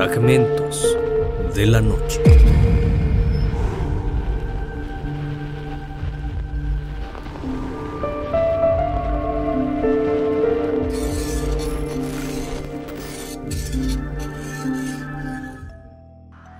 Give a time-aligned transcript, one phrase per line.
[0.00, 0.96] Fragmentos
[1.54, 2.22] de la noche.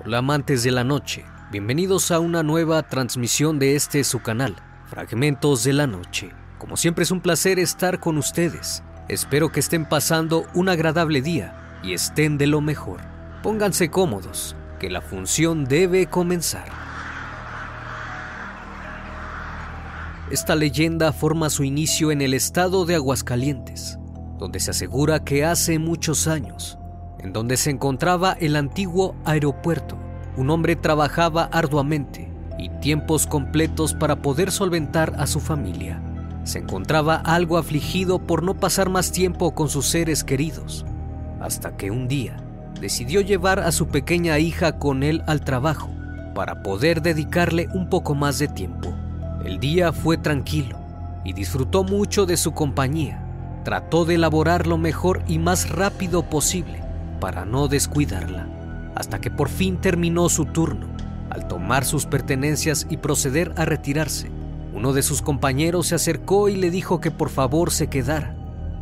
[0.05, 5.65] Hola amantes de la noche, bienvenidos a una nueva transmisión de este su canal, Fragmentos
[5.65, 6.35] de la Noche.
[6.59, 8.83] Como siempre es un placer estar con ustedes.
[9.09, 13.01] Espero que estén pasando un agradable día y estén de lo mejor.
[13.43, 16.69] Pónganse cómodos, que la función debe comenzar.
[20.31, 23.98] Esta leyenda forma su inicio en el estado de Aguascalientes,
[24.39, 26.79] donde se asegura que hace muchos años,
[27.19, 29.97] en donde se encontraba el antiguo aeropuerto,
[30.37, 36.03] un hombre trabajaba arduamente y tiempos completos para poder solventar a su familia.
[36.45, 40.84] Se encontraba algo afligido por no pasar más tiempo con sus seres queridos,
[41.41, 42.37] hasta que un día
[42.80, 45.91] decidió llevar a su pequeña hija con él al trabajo
[46.34, 48.95] para poder dedicarle un poco más de tiempo.
[49.45, 50.78] El día fue tranquilo
[51.25, 53.23] y disfrutó mucho de su compañía.
[53.64, 56.83] Trató de elaborar lo mejor y más rápido posible
[57.20, 58.48] para no descuidarla,
[58.95, 60.86] hasta que por fin terminó su turno.
[61.28, 64.31] Al tomar sus pertenencias y proceder a retirarse,
[64.73, 68.34] uno de sus compañeros se acercó y le dijo que por favor se quedara,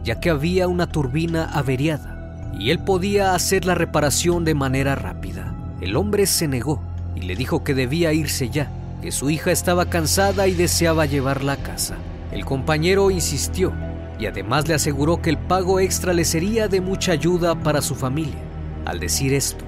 [0.05, 2.18] ya que había una turbina averiada
[2.57, 5.55] y él podía hacer la reparación de manera rápida.
[5.81, 6.81] El hombre se negó
[7.15, 8.71] y le dijo que debía irse ya,
[9.03, 11.97] que su hija estaba cansada y deseaba llevarla a casa.
[12.33, 13.73] El compañero insistió
[14.19, 17.95] y además le aseguró que el pago extra le sería de mucha ayuda para su
[17.95, 18.41] familia.
[18.85, 19.65] Al decir esto,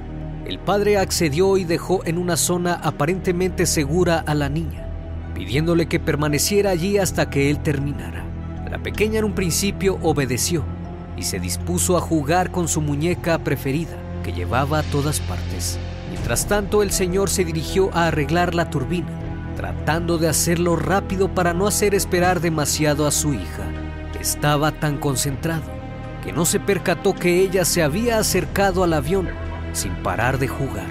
[0.46, 4.86] el padre accedió y dejó en una zona aparentemente segura a la niña,
[5.34, 8.24] pidiéndole que permaneciera allí hasta que él terminara.
[8.68, 10.64] La pequeña en un principio obedeció
[11.16, 15.78] y se dispuso a jugar con su muñeca preferida, que llevaba a todas partes.
[16.10, 19.08] Mientras tanto, el señor se dirigió a arreglar la turbina,
[19.56, 23.64] tratando de hacerlo rápido para no hacer esperar demasiado a su hija.
[24.20, 25.62] Estaba tan concentrado
[26.22, 29.28] que no se percató que ella se había acercado al avión
[29.72, 30.86] sin parar de jugar.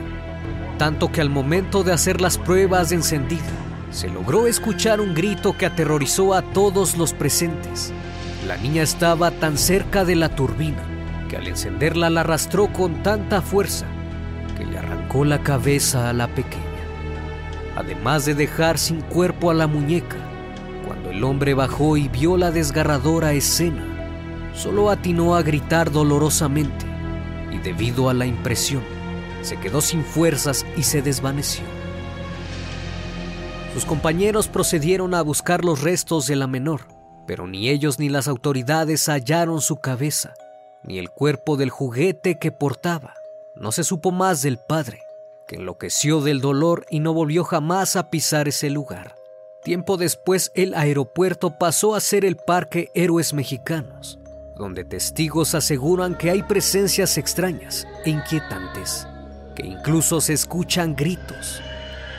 [0.77, 3.43] Tanto que al momento de hacer las pruebas de encendida,
[3.91, 7.93] se logró escuchar un grito que aterrorizó a todos los presentes.
[8.49, 10.81] La niña estaba tan cerca de la turbina
[11.29, 13.85] que al encenderla la arrastró con tanta fuerza
[14.57, 16.63] que le arrancó la cabeza a la pequeña.
[17.75, 20.17] Además de dejar sin cuerpo a la muñeca,
[20.87, 23.85] cuando el hombre bajó y vio la desgarradora escena,
[24.55, 26.87] solo atinó a gritar dolorosamente
[27.51, 28.81] y debido a la impresión,
[29.43, 31.65] se quedó sin fuerzas y se desvaneció.
[33.75, 36.98] Sus compañeros procedieron a buscar los restos de la menor,
[37.29, 40.33] pero ni ellos ni las autoridades hallaron su cabeza,
[40.81, 43.13] ni el cuerpo del juguete que portaba.
[43.53, 45.03] No se supo más del padre,
[45.47, 49.15] que enloqueció del dolor y no volvió jamás a pisar ese lugar.
[49.63, 54.17] Tiempo después el aeropuerto pasó a ser el Parque Héroes Mexicanos,
[54.55, 59.05] donde testigos aseguran que hay presencias extrañas e inquietantes,
[59.55, 61.61] que incluso se escuchan gritos,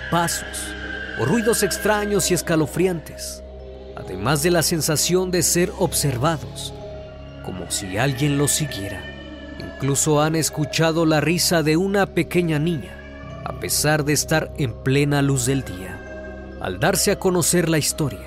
[0.08, 0.72] pasos
[1.20, 3.42] o ruidos extraños y escalofriantes
[4.00, 6.72] además de la sensación de ser observados,
[7.44, 9.02] como si alguien los siguiera.
[9.58, 12.96] Incluso han escuchado la risa de una pequeña niña,
[13.44, 15.98] a pesar de estar en plena luz del día.
[16.60, 18.20] Al darse a conocer la historia,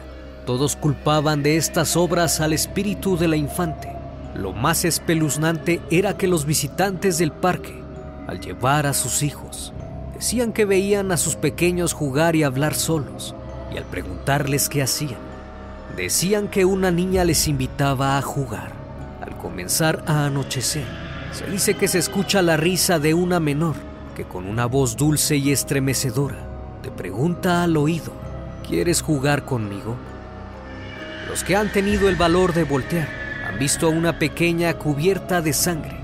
[0.46, 3.90] todos culpaban de estas obras al espíritu de la infante.
[4.36, 7.82] Lo más espeluznante era que los visitantes del parque,
[8.28, 9.74] al llevar a sus hijos,
[10.16, 13.36] decían que veían a sus pequeños jugar y hablar solos,
[13.74, 15.33] y al preguntarles qué hacían,
[15.96, 18.72] Decían que una niña les invitaba a jugar.
[19.22, 20.86] Al comenzar a anochecer,
[21.32, 23.76] se dice que se escucha la risa de una menor
[24.16, 26.38] que con una voz dulce y estremecedora
[26.82, 28.12] te pregunta al oído,
[28.68, 29.96] ¿quieres jugar conmigo?
[31.30, 33.08] Los que han tenido el valor de voltear
[33.48, 35.98] han visto a una pequeña cubierta de sangre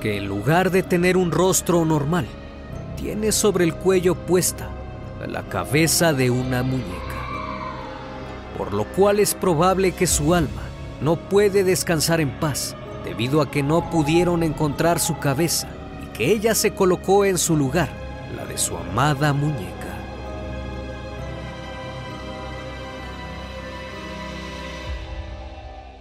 [0.00, 2.26] que en lugar de tener un rostro normal,
[2.96, 4.68] tiene sobre el cuello puesta
[5.26, 7.15] la cabeza de una muñeca
[8.56, 10.62] por lo cual es probable que su alma
[11.00, 12.74] no puede descansar en paz
[13.04, 15.68] debido a que no pudieron encontrar su cabeza
[16.02, 17.88] y que ella se colocó en su lugar,
[18.34, 19.72] la de su amada muñeca.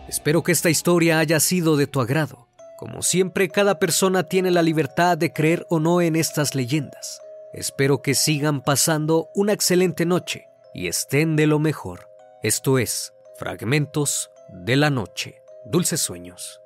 [0.08, 2.48] Espero que esta historia haya sido de tu agrado.
[2.78, 7.22] Como siempre, cada persona tiene la libertad de creer o no en estas leyendas.
[7.54, 12.15] Espero que sigan pasando una excelente noche y estén de lo mejor.
[12.46, 15.42] Esto es Fragmentos de la Noche.
[15.64, 16.62] Dulces sueños.